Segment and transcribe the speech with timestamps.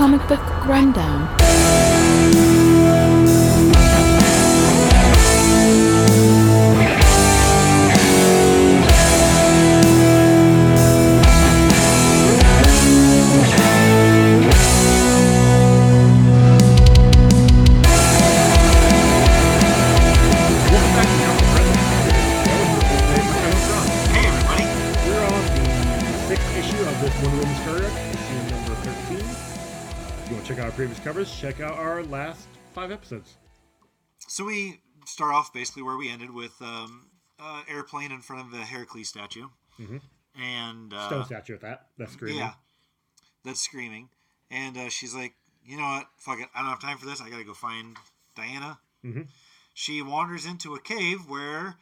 [0.00, 1.39] Comic Book Rundown.
[31.04, 33.34] Covers, check out our last five episodes.
[34.28, 37.06] So we start off basically where we ended with um,
[37.38, 39.46] uh, airplane in front of the Heracles statue,
[40.38, 41.86] and uh, Stone statue at that.
[41.98, 42.38] That's screaming.
[42.38, 42.52] yeah,
[43.44, 44.08] that's screaming,
[44.50, 46.06] and uh, she's like, you know what?
[46.18, 47.20] Fuck it, I don't have time for this.
[47.20, 47.96] I gotta go find
[48.36, 48.78] Diana.
[49.04, 49.26] Mhm.
[49.74, 51.76] She wanders into a cave where,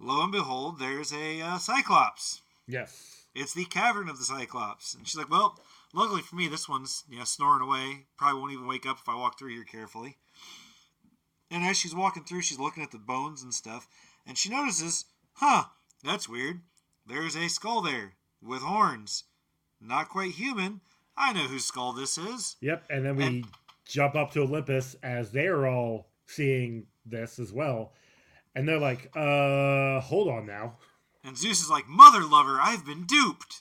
[0.00, 2.40] lo and behold, there's a uh, Cyclops.
[2.66, 3.23] Yes.
[3.34, 4.94] It's the cavern of the Cyclops.
[4.94, 5.58] And she's like, well,
[5.92, 8.06] luckily for me, this one's you know, snoring away.
[8.16, 10.18] Probably won't even wake up if I walk through here carefully.
[11.50, 13.86] And as she's walking through, she's looking at the bones and stuff.
[14.26, 15.04] And she notices,
[15.34, 15.64] huh,
[16.02, 16.60] that's weird.
[17.06, 19.24] There's a skull there with horns.
[19.80, 20.80] Not quite human.
[21.16, 22.56] I know whose skull this is.
[22.60, 22.84] Yep.
[22.90, 23.46] And then we And-
[23.86, 27.92] jump up to Olympus as they're all seeing this as well.
[28.54, 30.78] And they're like, uh, hold on now.
[31.24, 33.60] And Zeus is like, Mother lover, I've been duped.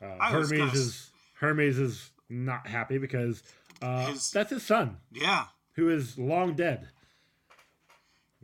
[0.00, 3.42] Uh, Hermes gonna is Hermes is not happy because
[3.80, 5.46] uh, His- that's his son, Yeah.
[5.74, 6.88] who is long dead.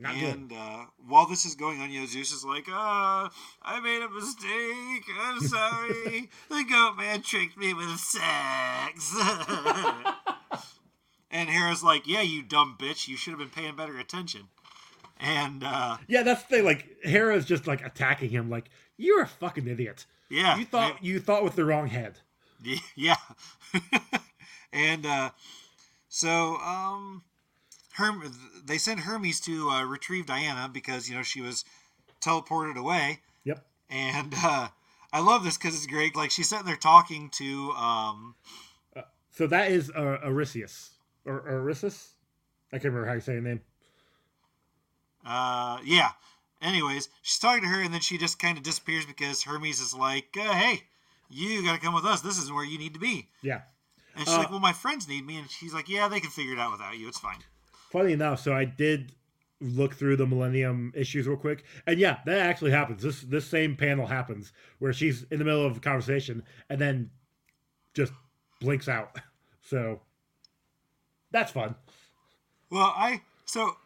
[0.01, 3.29] Not and uh, while this is going on, you know, Zeus is like, uh,
[3.63, 5.05] I made a mistake.
[5.21, 6.31] I'm sorry.
[6.49, 9.17] the goat man tricked me with sex.
[11.33, 13.09] and Hera's like, yeah, you dumb bitch.
[13.09, 14.43] You should have been paying better attention.
[15.21, 16.65] And, uh, Yeah, that's the thing.
[16.65, 20.07] Like Hera's just like attacking him, like you're a fucking idiot.
[20.31, 20.57] yeah.
[20.59, 22.19] You thought you thought with the wrong head.
[22.97, 23.17] Yeah.
[24.73, 25.31] and uh,
[26.09, 27.23] so um,
[27.93, 28.33] Herm-
[28.65, 31.65] they send Hermes to uh, retrieve Diana because, you know, she was
[32.21, 33.21] teleported away.
[33.45, 33.65] Yep.
[33.91, 34.69] And uh,
[35.13, 36.17] I love this because it's great.
[36.17, 38.35] Like she's sitting there talking to, um,
[39.31, 40.91] So that is uh, Arisius
[41.25, 42.09] or Arisis.
[42.73, 43.61] I can't remember how you say your name.
[45.27, 46.11] Uh, yeah.
[46.61, 49.95] Anyways, she's talking to her, and then she just kind of disappears because Hermes is
[49.95, 50.83] like, uh, "Hey,
[51.31, 52.21] you got to come with us.
[52.21, 53.61] This is where you need to be." Yeah.
[54.17, 56.31] And she's Uh, like, "Well, my friends need me," and she's like, "Yeah, they can
[56.31, 57.07] figure it out without you.
[57.09, 57.39] It's fine."
[57.93, 59.13] Funny enough, so I did
[59.61, 63.03] look through the Millennium issues real quick, and yeah, that actually happens.
[63.03, 67.11] This this same panel happens where she's in the middle of a conversation and then
[67.95, 68.13] just
[68.61, 69.17] blinks out.
[69.63, 70.01] So
[71.31, 71.75] that's fun.
[72.71, 73.77] Well, I so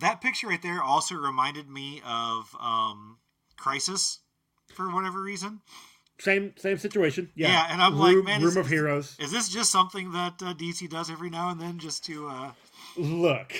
[0.00, 3.18] that picture right there also reminded me of um,
[3.56, 4.20] Crisis
[4.74, 5.60] for whatever reason.
[6.18, 7.30] Same same situation.
[7.34, 9.16] Yeah, Yeah, and I'm like, man, room is- of heroes.
[9.18, 12.28] Is this just something that uh, DC does every now and then just to?
[12.28, 12.52] Uh,
[12.96, 13.52] Look,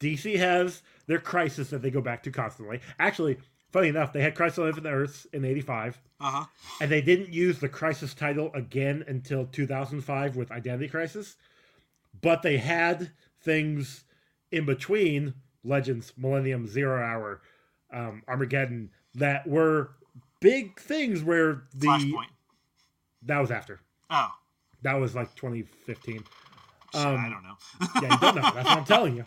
[0.00, 2.80] DC has their crisis that they go back to constantly.
[2.98, 3.38] Actually,
[3.70, 6.44] funny enough, they had Crisis on Infinite Earths in '85, uh huh.
[6.80, 11.36] and they didn't use the Crisis title again until 2005 with Identity Crisis.
[12.20, 14.04] But they had things
[14.52, 17.40] in between Legends, Millennium, Zero Hour,
[17.92, 19.90] um, Armageddon that were
[20.40, 22.26] big things where the Flashpoint.
[23.22, 23.80] that was after
[24.10, 24.30] Oh,
[24.82, 26.16] that was like 2015.
[26.16, 26.26] shit,
[26.94, 27.56] Um, I don't know.
[28.02, 28.42] yeah, you don't know.
[28.42, 29.24] That's what I'm telling you.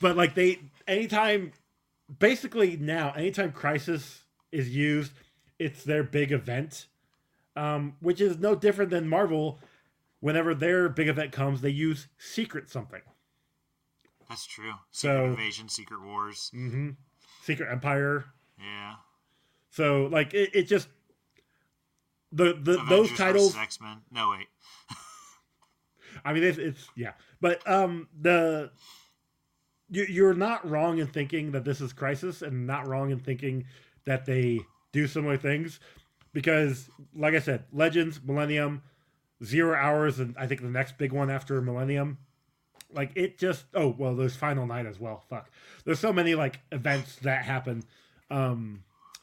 [0.00, 1.52] But like they, anytime,
[2.18, 4.22] basically now, anytime Crisis
[4.52, 5.12] is used,
[5.58, 6.86] it's their big event,
[7.56, 9.58] um, which is no different than Marvel.
[10.20, 13.00] Whenever their big event comes, they use Secret something.
[14.30, 14.72] That's true.
[14.92, 16.50] Secret So- Invasion, Secret Wars.
[16.54, 16.90] mm-hmm.
[17.42, 18.24] Secret Empire.
[18.58, 18.94] Yeah.
[19.70, 20.88] So like it, it just
[22.32, 23.56] the the those titles.
[23.56, 23.98] X Men.
[24.10, 24.46] No wait.
[26.24, 28.70] I mean, it's, it's yeah, but um, the
[29.90, 33.64] you, you're not wrong in thinking that this is Crisis, and not wrong in thinking
[34.04, 34.60] that they
[34.92, 35.80] do similar things,
[36.32, 38.82] because like I said, Legends, Millennium,
[39.42, 42.18] Zero Hours, and I think the next big one after Millennium,
[42.94, 45.22] like it just oh well, there's Final Night as well.
[45.28, 45.50] Fuck,
[45.84, 47.82] there's so many like events that happen,
[48.30, 48.82] um,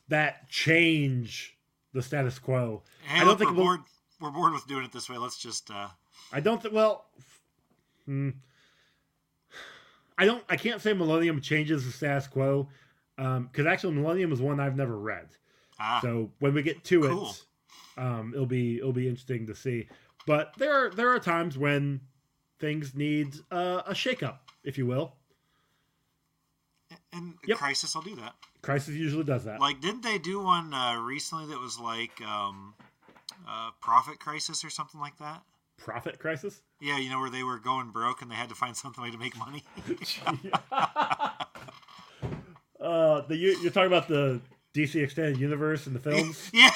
[0.09, 1.57] that change
[1.93, 2.83] the status quo.
[3.05, 3.79] Hey, I don't think we're we'll- bored.
[4.19, 5.17] We're bored with doing it this way.
[5.17, 5.69] Let's just.
[5.69, 5.89] uh
[6.33, 6.73] I don't think.
[6.73, 7.05] Well,
[8.05, 8.31] hmm,
[10.17, 10.43] I don't.
[10.49, 12.67] I can't say Millennium changes the status quo
[13.19, 15.27] um because actually Millennium is one I've never read.
[15.79, 17.29] ah, So when we get to Cool.
[17.29, 19.87] it, um, it'll be it'll be interesting to see.
[20.25, 22.01] But there are there are times when
[22.59, 25.13] things need uh, a shakeup, if you will.
[27.13, 27.57] and Yep.
[27.57, 28.35] Crisis, I'll do that.
[28.61, 29.59] Crisis usually does that.
[29.59, 32.73] Like, didn't they do one uh, recently that was like, um,
[33.47, 35.41] uh, Profit Crisis or something like that.
[35.77, 36.61] Profit crisis.
[36.81, 39.11] Yeah, you know where they were going broke and they had to find something way
[39.11, 39.63] to make money.
[42.79, 44.39] Uh, the you, you're talking about the
[44.75, 46.51] DC extended universe and the films.
[46.53, 46.69] yeah.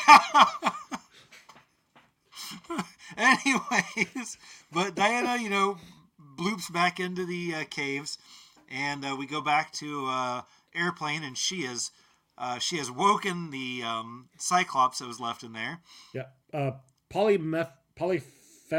[3.22, 4.38] Anyways,
[4.72, 5.78] but Diana, you know,
[6.38, 8.18] bloops back into the uh, caves,
[8.70, 10.42] and uh, we go back to uh,
[10.74, 11.92] airplane, and she is
[12.38, 15.80] uh, she has woken the um, Cyclops that was left in there.
[16.14, 16.24] yeah.
[16.54, 16.72] Uh,
[17.14, 17.70] polymeth
[18.00, 18.24] polyphe-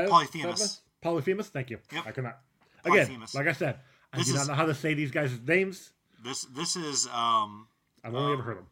[0.08, 0.80] Polyphemus.
[1.02, 1.48] Polyphemus.
[1.48, 1.78] Thank you.
[1.92, 2.04] Yep.
[2.06, 2.38] I cannot.
[2.84, 3.34] Again, Polyphemus.
[3.34, 3.78] like I said,
[4.12, 5.90] I This do not is- know how to say these guys' names.
[6.24, 7.68] This this is um,
[8.04, 8.32] I've only Oh.
[8.34, 8.66] ever heard them.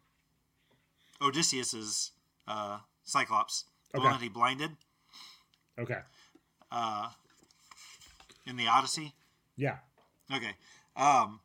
[1.21, 2.11] Odysseus's
[2.47, 4.03] uh, Cyclops, the Okay.
[4.05, 4.71] one that he blinded
[5.81, 5.99] Okay.
[6.71, 7.09] uh,
[8.45, 9.13] in the Odyssey.
[9.57, 9.77] Yeah.
[10.33, 10.53] Okay.
[10.95, 11.39] Um,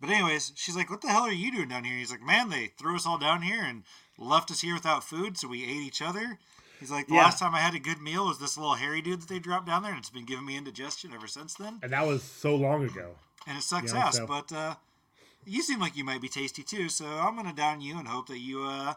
[0.00, 2.48] but anyways, she's like, "What the hell are you doing down here?" He's like, "Man,
[2.50, 3.84] they threw us all down here and
[4.18, 6.38] left us here without food, so we ate each other."
[6.80, 7.22] He's like, "The Yeah.
[7.24, 9.66] last time I had a good meal was this little hairy dude that they dropped
[9.66, 12.54] down there, and it's been giving me indigestion ever since then, And that was so
[12.56, 13.14] long ago.
[13.46, 14.74] and it sucks ass." so- But uh,
[15.46, 18.26] you seem like you might be tasty too, so I'm gonna down you and hope
[18.28, 18.94] that you uh,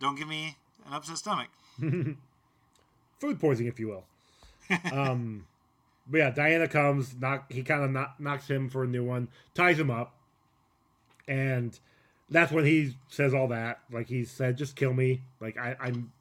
[0.00, 0.56] don't give me
[0.86, 1.48] an upset stomach.
[1.78, 4.04] Food poisoning, if you will.
[4.92, 5.46] Um,
[6.06, 7.14] but yeah, Diana comes.
[7.18, 7.50] Knock.
[7.52, 9.28] He kind of knock, knocks him for a new one.
[9.54, 10.14] Ties him up,
[11.28, 11.78] and
[12.28, 13.80] that's when he says all that.
[13.90, 16.12] Like he said, "Just kill me." Like I, I'm,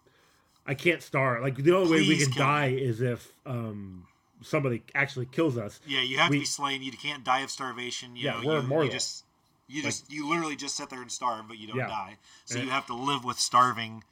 [0.65, 1.41] I can't starve.
[1.41, 2.51] Like the only way we can kill me.
[2.51, 4.05] die is if um
[4.41, 5.79] somebody actually kills us.
[5.87, 6.81] Yeah, you have We- to be slain.
[6.81, 8.15] You can't die of starvation.
[8.15, 8.85] You Yeah, know, we're you, immortal.
[8.85, 9.23] You just,
[9.67, 11.87] you just, you literally just sit there and starve, but you don't Yeah.
[11.87, 12.17] die.
[12.45, 14.03] So you have to live with starving.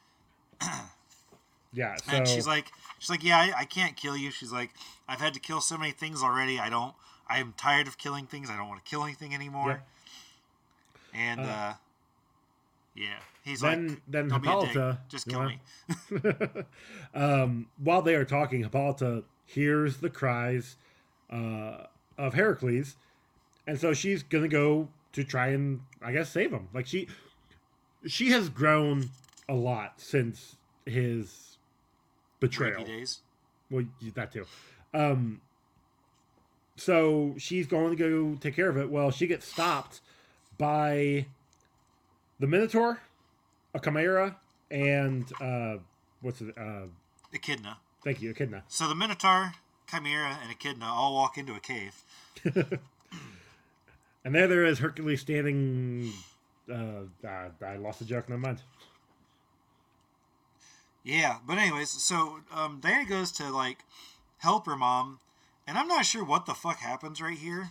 [1.77, 1.95] Yeah.
[1.97, 4.31] So And she's like, she's like, yeah, I, I can't kill you.
[4.31, 4.71] She's like,
[5.07, 6.59] I've had to kill so many things already.
[6.59, 6.95] I don't.
[7.29, 8.49] I am tired of killing things.
[8.49, 9.83] I don't want to kill anything anymore.
[11.13, 11.73] And Uh, uh,
[12.95, 14.69] yeah, he's then like, then don't be a dick.
[14.69, 14.99] Hippolyta.
[15.07, 15.59] Just kill me.
[17.13, 20.77] um, while they are talking, Hippolyta hears the cries
[21.31, 21.83] uh,
[22.17, 22.95] of Heracles,
[23.67, 26.69] and so she's gonna go to try and, I guess, save him.
[26.73, 27.07] Like she,
[28.07, 29.09] she has grown
[29.47, 31.46] a lot since his
[32.39, 32.83] betrayal.
[32.83, 33.19] Days.
[33.69, 33.85] Well,
[34.15, 34.45] that too.
[34.93, 35.41] Um,
[36.75, 38.89] so she's going to go take care of it.
[38.89, 40.01] Well, she gets stopped
[40.57, 41.25] by
[42.39, 43.01] the Minotaur,
[43.73, 44.37] a Chimera,
[44.71, 45.77] and uh,
[46.21, 46.57] what's it?
[46.57, 46.87] Uh,
[47.33, 47.77] Echidna.
[48.03, 48.63] thank you, Echidna.
[48.67, 49.53] So the Minotaur,
[49.89, 52.01] Chimera, and Echidna all walk into a cave.
[54.27, 56.11] And there, there is Hercules standing.
[56.69, 58.27] Uh, I, I lost the joke.
[58.27, 58.61] Never mind.
[61.03, 63.79] Yeah, but anyways, so um, Diana goes to like
[64.39, 65.19] help her mom,
[65.65, 67.69] and I'm not sure what the fuck happens right here.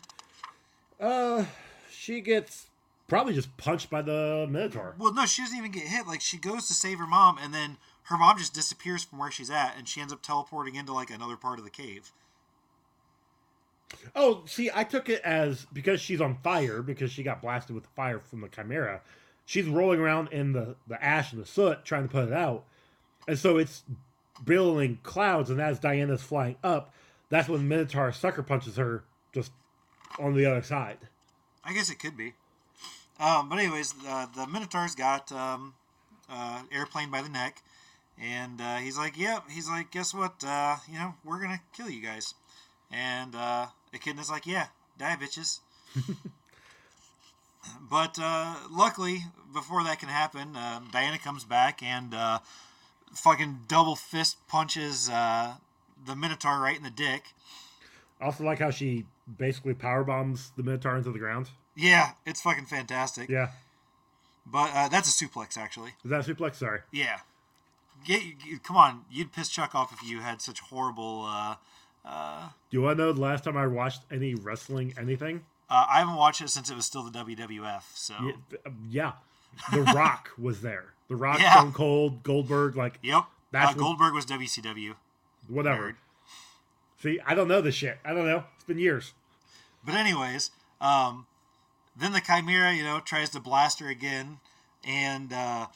[1.00, 1.44] Uh,
[1.90, 2.66] she gets
[3.08, 4.94] probably just punched by the Minotaur.
[4.98, 6.06] Well, no, she doesn't even get hit.
[6.06, 9.30] Like she goes to save her mom, and then her mom just disappears from where
[9.30, 12.12] she's at, and she ends up teleporting into like another part of the cave.
[14.14, 17.84] Oh, see, I took it as because she's on fire because she got blasted with
[17.84, 19.00] the fire from the chimera.
[19.44, 22.64] She's rolling around in the the ash and the soot trying to put it out,
[23.26, 23.84] and so it's
[24.44, 25.50] billowing clouds.
[25.50, 26.92] And as Diana's flying up,
[27.28, 29.52] that's when Minotaur sucker punches her just
[30.18, 30.98] on the other side.
[31.64, 32.34] I guess it could be.
[33.18, 35.74] Um, but anyways, uh, the Minotaur's got um,
[36.28, 37.62] uh, airplane by the neck,
[38.20, 40.44] and uh, he's like, "Yep." He's like, "Guess what?
[40.46, 42.34] Uh, you know, we're gonna kill you guys."
[42.90, 44.66] And uh, Echidna's like, "Yeah,
[44.98, 45.60] die, bitches."
[47.90, 52.38] but uh, luckily, before that can happen, um, Diana comes back and uh,
[53.14, 55.54] fucking double fist punches uh,
[56.04, 57.24] the Minotaur right in the dick.
[58.20, 59.04] I also like how she
[59.38, 61.50] basically power bombs the Minotaur into the ground.
[61.74, 63.28] Yeah, it's fucking fantastic.
[63.28, 63.48] Yeah,
[64.46, 65.90] But uh, that's a suplex, actually.
[66.04, 66.54] is that a suplex?
[66.56, 66.80] Sorry.
[66.92, 67.18] Yeah.
[68.06, 71.24] Get, you- come on, you'd piss Chuck off if you had such horrible.
[71.28, 71.56] Uh,
[72.04, 75.44] uh, Do you want to know the last time I watched any wrestling anything?
[75.68, 77.82] uh, I haven't watched it since it was still the WWF.
[77.94, 79.12] So Yeah, yeah.
[79.72, 80.92] The Rock was there.
[81.08, 81.54] The Rock, Yeah.
[81.54, 83.24] Stone Cold, Goldberg, like yep.
[83.52, 84.94] That's uh, what- Goldberg was WCW.
[85.48, 85.92] whatever.
[85.92, 85.94] Nerd.
[87.02, 87.98] See, I don't know this shit.
[88.04, 88.44] I don't know.
[88.56, 89.12] It's been years.
[89.84, 91.26] But anyways, um,
[91.96, 94.38] then the Chimera, you know, tries to blast her again,
[94.84, 95.66] and uh,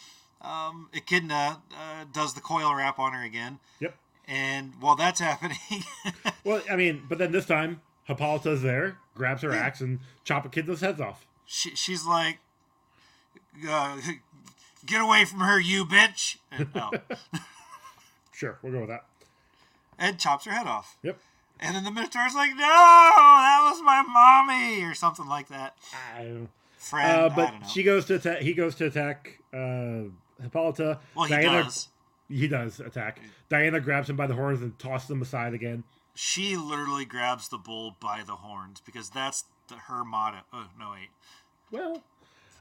[0.40, 3.58] um, Echidna uh, does the coil wrap on her again.
[3.80, 3.94] Yep.
[4.26, 5.56] And while that's happening,
[6.44, 10.48] Well, I mean, but then this time Hippolyta's there, grabs her axe, and chop a
[10.48, 11.24] kid's heads off.
[11.46, 12.38] she, she's like,
[13.68, 13.98] uh,
[14.86, 16.90] "Get away from her, you bitch!" And, oh,
[18.32, 19.04] Sure, we'll go with that.
[19.98, 20.96] and chops her head off.
[21.02, 21.18] Yep.
[21.62, 25.76] And then the Minotaur's like, "No, that was my mommy," or something like that.
[26.16, 26.48] I don't know.
[26.78, 27.66] Fred, Uh, but know.
[27.68, 28.40] she goes to attack.
[28.40, 30.04] He goes to attack uh,
[30.42, 30.98] Hippolyta.
[31.14, 31.88] well, he Diana, does.
[32.30, 33.20] He does attack.
[33.50, 35.84] Diana grabs him by the horns and tosses him aside again.
[36.14, 40.38] She literally grabs the bull by the horns because that's the, her motto.
[40.52, 41.10] Oh no, wait,
[41.70, 42.02] Well,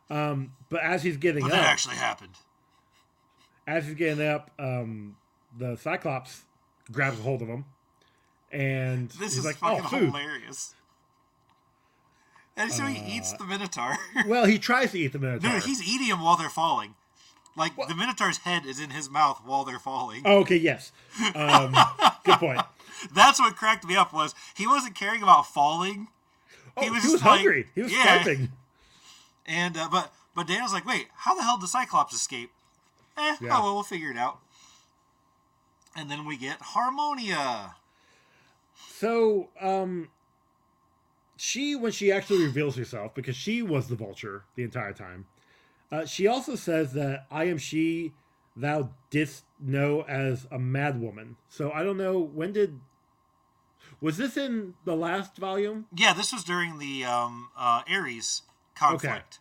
[0.09, 2.33] um, but as he's getting but up, that actually happened.
[3.67, 5.15] as he's getting up, um,
[5.57, 6.43] the Cyclops
[6.91, 7.65] grabs a hold of him,
[8.51, 10.73] and This is like, fucking "Oh, food." hilarious.
[12.57, 13.97] And so he eats the Minotaur.
[14.27, 15.49] Well, he tries to eat the Minotaur.
[15.49, 16.95] no, he's eating him while they're falling.
[17.55, 20.23] Like the Minotaur's head is in his mouth while they're falling.
[20.25, 20.91] Oh, okay, yes.
[21.35, 21.73] Um,
[22.25, 22.61] good point.
[23.13, 26.07] That's what cracked me up was he wasn't caring about falling.
[26.75, 27.67] Oh, He was he was like- hungry.
[27.75, 28.03] he was yeah.
[28.21, 28.51] starving.
[29.49, 32.51] And uh, but but Daniel's like, wait, how the hell did Cyclops escape?
[33.17, 33.57] Eh, Yeah.
[33.57, 34.39] oh well, we'll figure it out.
[35.97, 37.75] And then we get Harmonia.
[38.75, 40.09] So, um,
[41.35, 45.25] she when she actually reveals herself because she was the Vulture the entire time.
[45.91, 48.13] Uh, she also says that I am she
[48.55, 51.35] thou didst know as a madwoman.
[51.49, 52.79] So I don't know when did
[53.99, 55.87] was this in the last volume?
[55.95, 58.43] Yeah, this was during the um, uh, Ares
[58.79, 59.39] conflict.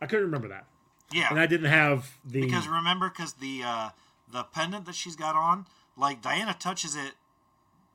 [0.00, 0.66] I couldn't remember that,
[1.12, 3.88] Yeah, and I didn't have the because remember, because the uh,
[4.30, 5.66] the pendant that she's got on,
[5.96, 7.12] like Diana touches it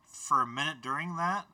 [0.06, 1.46] for a minute during that,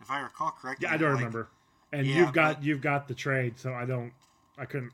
[0.00, 0.86] if I recall correctly.
[0.88, 1.48] yeah I don't like- remember.
[1.92, 4.12] And Yeah, you've got but- you've got the trade, so I don't
[4.56, 4.92] I couldn't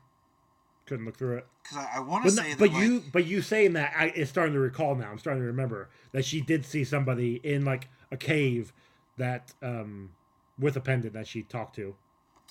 [0.87, 1.47] couldn't look through it.
[1.61, 3.93] Because I, I want to say no- that, but like, you but you saying that
[3.95, 5.11] I it's starting to recall now.
[5.11, 8.73] I'm starting to remember that she did see somebody in like a cave
[9.17, 10.09] that um
[10.57, 11.95] with a pendant that she talked to.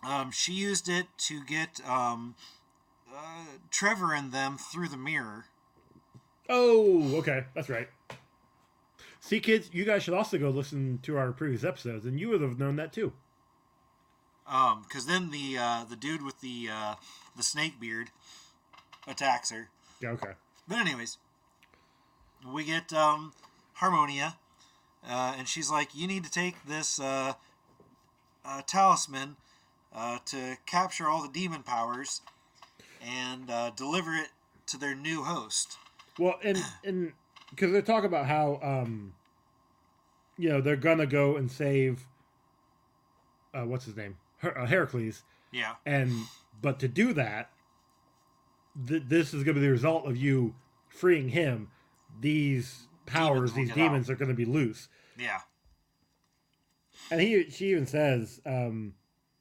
[0.04, 2.34] Um, she used it to get um,
[3.12, 5.46] uh, Trevor and them through the mirror.
[6.48, 7.88] Oh, okay, that's right.
[9.20, 12.40] See, kids, you guys should also go listen to our previous episodes, and you would
[12.40, 13.12] have known that too.
[14.46, 16.94] Um, because then the uh, the dude with the uh,
[17.36, 18.10] the snake beard
[19.08, 19.70] attacks her.
[20.00, 20.32] Yeah, okay.
[20.68, 21.18] But anyways,
[22.46, 23.32] we get um,
[23.74, 24.36] Harmonia,
[25.04, 27.32] uh, and she's like, "You need to take this uh,
[28.44, 29.36] uh, talisman
[29.96, 32.20] uh, to capture all the demon powers
[33.00, 34.28] and uh, deliver it
[34.66, 35.78] to their new host."
[36.18, 37.12] Well, and and
[37.50, 39.14] because they're talking about how um,
[40.36, 42.06] you know, they're gonna go and save
[43.54, 46.12] uh, what's his name, Her- uh, Heracles, Yeah, and
[46.60, 47.50] but to do that,
[48.86, 50.54] th- this is gonna be the result of you
[50.88, 51.70] freeing him.
[52.20, 54.88] These powers, Demons these demons, are gonna be loose.
[55.18, 55.40] yeah,
[57.10, 58.94] And he she even says, um,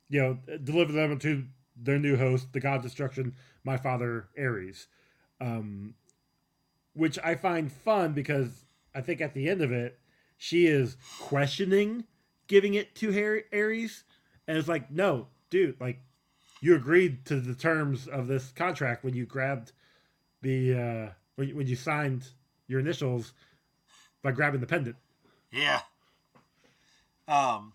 [0.10, 1.46] you know, deliver them to
[1.76, 4.88] their new host, the god of destruction, my father Ares.
[5.42, 5.96] Um,
[6.94, 10.00] which I find fun because I think at the end of it,
[10.38, 12.06] she is questioning
[12.48, 14.04] giving it to Har- Ares,
[14.48, 16.00] and it's like, no, dude, like
[16.62, 19.72] you agreed to the terms of this contract when you grabbed
[20.42, 22.28] the uh, when you- when you signed
[22.68, 23.34] your initials
[24.22, 24.96] by grabbing the pendant.
[25.52, 25.82] yeah.
[27.28, 27.74] Um,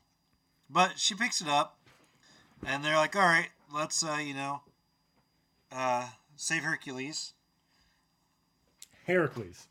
[0.69, 1.77] but she picks it up,
[2.67, 4.61] and they're like, "All right, let's uh, you know,
[5.73, 7.33] uh, save Hercules."
[9.07, 9.67] Heracles,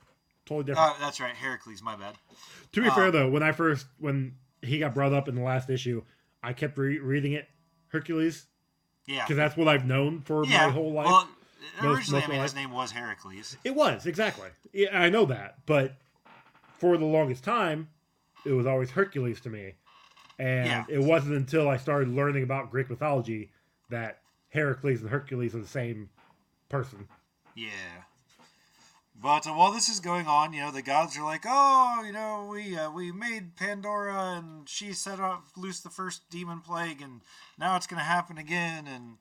[0.46, 0.92] totally different.
[0.92, 1.82] Uh, that's right, Heracles.
[1.82, 2.16] My bad.
[2.74, 5.42] To be Um, fair, though, when I first when he got brought up in the
[5.42, 6.04] last issue,
[6.44, 7.48] I kept re- reading it
[7.90, 8.48] Hercules
[9.06, 9.24] Yeah.
[9.24, 10.68] because that's what I've known for yeah.
[10.68, 11.06] my whole life.
[11.06, 11.30] Well,
[11.82, 13.58] Most- originally, most I mean, his name was Heracles.
[13.64, 14.50] it was exactly.
[14.74, 15.96] Yeah, I know that, but
[16.78, 17.90] for the longest time,
[18.46, 19.76] it was always Hercules to me,
[20.40, 20.86] and Yeah.
[20.90, 23.52] it wasn't until I started learning about Greek mythology
[23.90, 26.10] that Heracles and Hercules are the same
[26.70, 27.08] person.
[27.54, 27.70] Yeah.
[29.22, 32.14] But uh, while this is going on, you know, the gods are like, "Oh, you
[32.14, 37.02] know, we uh, we made Pandora, and she set off loose the first demon plague,
[37.02, 37.20] and
[37.58, 39.18] now it's going to happen again." And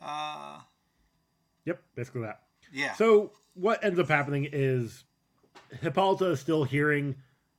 [0.00, 0.58] uh,
[1.64, 2.42] Yep, basically that.
[2.72, 5.04] yeah, So what ends up happening is
[5.80, 7.14] Hippolyta is still hearing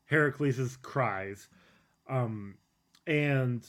[0.07, 1.47] Heracles' cries.
[2.07, 2.55] Um,
[3.07, 3.65] and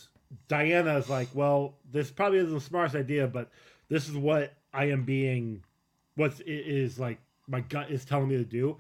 [0.49, 3.51] Diana is like, well, this probably isn't the smartest idea, but
[3.89, 5.63] this is what I am being,
[6.17, 8.79] what i- like my gut is telling me to do.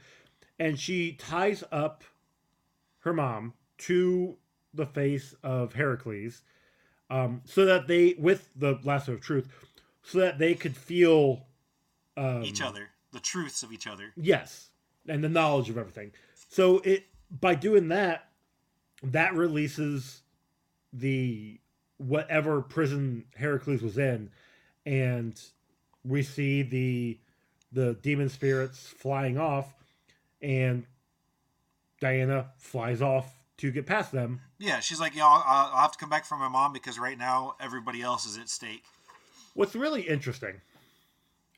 [0.58, 2.04] And she ties up
[3.00, 4.37] her mom to
[4.73, 6.42] the face of Heracles
[7.11, 9.49] um, so that they, with the lasso of truth,
[10.02, 11.46] so that they could feel
[12.16, 14.12] um, each other, the truths of each other.
[14.16, 14.70] Yes,
[15.06, 16.12] and the knowledge of everything.
[16.49, 18.28] So it by doing that,
[19.04, 20.23] that releases
[20.92, 21.58] the
[21.99, 24.30] whatever prison Heracles was in,
[24.87, 25.40] and
[26.04, 27.18] we see the
[27.73, 29.75] the demon spirits flying off,
[30.40, 30.87] and
[32.00, 34.40] Diana flies off to get past them.
[34.58, 35.42] Yeah, she's like, "Yeah, I'll,
[35.73, 38.49] I'll have to come back for my mom because right now everybody else is at
[38.49, 38.84] stake."
[39.54, 40.61] What's really interesting,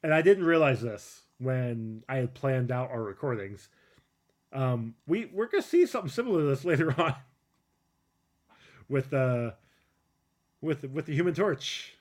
[0.02, 3.68] and I didn't realize this when I had planned out our recordings.
[4.52, 7.14] Um, we we're gonna see something similar to this later on
[8.88, 9.52] with uh
[10.60, 11.94] with with the Human Torch.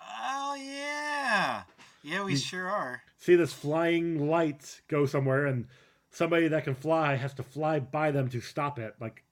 [0.00, 1.62] Oh yeah,
[2.02, 3.02] yeah, we You- sure are.
[3.18, 5.66] See this flying light go somewhere, and
[6.10, 8.94] somebody that can fly has to fly by them to stop it.
[9.00, 9.24] Like,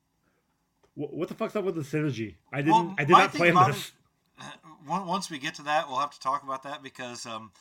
[0.94, 2.34] wh- what the fuck's up with the synergy?
[2.52, 2.72] I didn't.
[2.72, 3.92] Well, I did not plan this.
[4.40, 4.44] Uh,
[4.88, 7.52] on- Once we get to that, we'll have to talk about that because, um,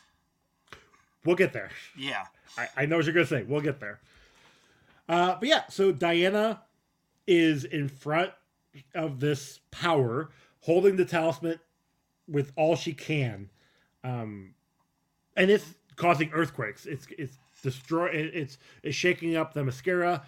[1.25, 1.69] We'll get there.
[1.95, 2.25] yeah,
[2.57, 3.43] I, I know what you're gonna say.
[3.43, 4.00] We'll get there.
[5.07, 6.62] Uh, but yeah, so Diana
[7.27, 8.31] is in front
[8.96, 10.30] of this power,
[10.62, 11.60] holding the talisman
[12.27, 13.50] with all she can,
[14.03, 14.53] um,
[15.36, 16.86] and it's causing earthquakes.
[16.86, 18.08] It's it's destroy.
[18.08, 20.24] It's it's shaking up the mascara.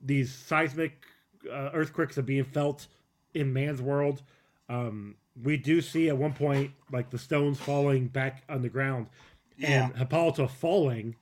[0.00, 1.04] These seismic
[1.50, 2.86] uh, earthquakes are being felt
[3.34, 4.22] in man's world.
[4.68, 9.08] Um, we do see at one point like the stones falling back on the ground,
[9.56, 11.16] yeah, and Hippolyta falling,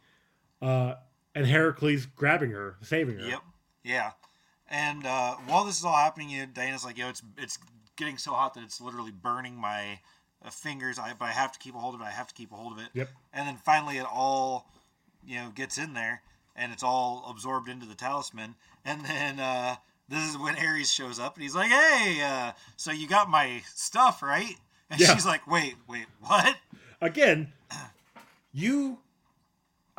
[0.60, 0.94] uh,
[1.34, 3.28] and Heracles grabbing her, saving her.
[3.28, 3.42] yep,
[3.84, 4.10] yeah.
[4.70, 7.58] And uh, while this is all happening, you know, Diana's like, "Yo, it's it's
[7.96, 10.00] getting so hot that it's literally burning my
[10.44, 10.98] uh, fingers.
[10.98, 12.04] I but I have to keep a hold of it.
[12.04, 13.08] I have to keep a hold of it." Yep.
[13.32, 14.70] And then finally, it all,
[15.26, 16.22] you know, gets in there,
[16.54, 18.56] and it's all absorbed into the talisman.
[18.84, 19.76] And then uh,
[20.08, 23.62] this is when Ares shows up, and he's like, "Hey, uh, so you got my
[23.74, 24.56] stuff, right?"
[24.90, 25.14] And Yeah.
[25.14, 26.56] she's like, "Wait, wait, what?"
[27.00, 27.52] Again,
[28.52, 28.98] you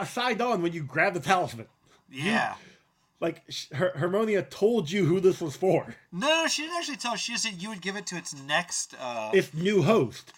[0.05, 1.67] signed on when you grab the talisman.
[2.11, 2.55] Yeah.
[3.19, 5.95] Like Her- Harmonia told you who this was for.
[6.11, 7.15] No, she didn't actually tell.
[7.15, 8.95] She just said you would give it to its next.
[8.99, 9.31] Uh...
[9.33, 10.33] Its new host,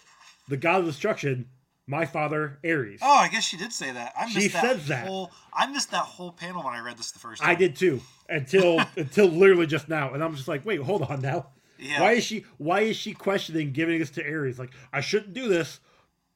[0.48, 1.48] the god of destruction,
[1.86, 3.00] my father Ares.
[3.02, 4.12] Oh, I guess she did say that.
[4.18, 5.06] I missed She that says that.
[5.06, 5.30] whole.
[5.52, 7.50] I missed that whole panel when I read this the first time.
[7.50, 11.20] I did too until until literally just now, and I'm just like, wait, hold on
[11.20, 11.48] now.
[11.78, 12.00] Yeah.
[12.00, 14.58] Why is she Why is she questioning giving this to Ares?
[14.58, 15.80] Like, I shouldn't do this,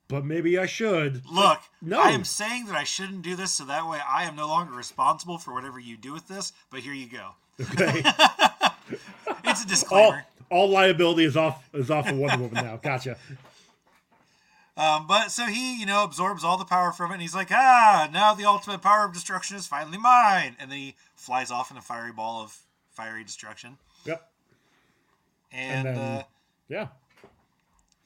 [0.09, 1.23] but maybe I should.
[1.27, 2.01] Look, No.
[2.01, 4.73] I am saying that I shouldn't do this, so that way I am no longer
[4.75, 6.53] responsible for whatever you do with this.
[6.71, 7.31] But here you go.
[7.61, 8.03] Okay.
[9.49, 10.25] It's a all, disclaimer.
[10.51, 12.77] all liability is off is off of Wonder Woman now.
[12.77, 13.17] Gotcha.
[14.77, 17.51] Um, but so he, you know, absorbs all the power from it, and he's like,
[17.51, 20.55] ah, now the ultimate power of destruction is finally mine.
[20.61, 22.59] And then he flies off in a fiery ball of
[22.93, 23.79] fiery destruction.
[24.05, 24.29] Yep.
[25.53, 26.23] And, then- uh,
[26.69, 26.89] Yeah.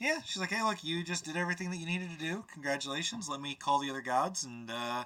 [0.01, 2.45] Yeah, she's like, hey, look, you just did everything that you needed to do.
[2.53, 3.29] Congratulations.
[3.29, 4.45] Let me call the other gods.
[4.45, 5.05] And uh,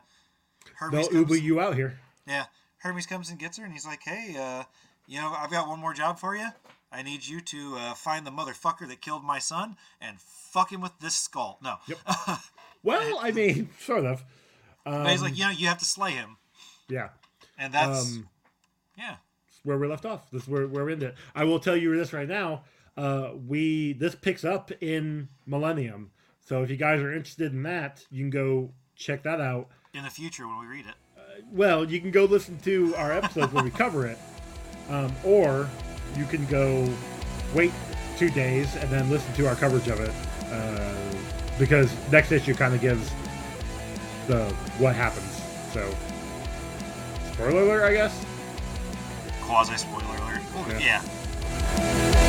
[0.77, 1.99] Hermes They'll Uber you out here.
[2.27, 2.45] yeah,
[2.79, 4.65] Hermes comes and gets her, and he's like, hey, uh,
[5.07, 6.49] you know, I've got one more job for you.
[6.93, 10.81] I need you to uh, find the motherfucker that killed my son and fuck him
[10.81, 11.59] with this skull.
[11.63, 11.77] No.
[11.89, 11.99] Yep.
[12.85, 14.23] Well, I mean, sort of.
[14.85, 16.37] but he's Um, like, you know, you have to slay him.
[16.87, 17.09] Yeah.
[17.57, 18.29] And that's, Um,
[18.99, 19.17] yeah.
[19.63, 20.31] where we left off.
[20.31, 21.15] This is where, where we're in it.
[21.35, 22.65] I will tell you this right now.
[22.97, 26.11] Uh, we this picks up in Millennium.
[26.41, 29.69] So if you guys are interested in that, you can go check that out.
[29.95, 30.95] In the future when we read it.
[31.51, 34.19] Well, you can go listen to our episodes where we cover it,
[34.89, 35.69] um, or
[36.17, 36.89] you can go
[37.55, 37.73] wait
[38.17, 40.13] two days and then listen to our coverage of it,
[40.53, 40.95] uh,
[41.59, 43.11] because next issue kind of gives
[44.29, 44.45] the
[44.79, 45.43] what happens.
[45.73, 45.93] So,
[47.33, 48.25] spoiler alert, I guess.
[49.43, 50.41] Quasi spoiler alert.
[50.81, 51.03] Yeah.
[51.03, 52.24] yeah.